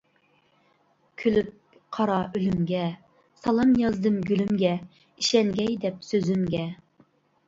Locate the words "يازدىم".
3.81-4.17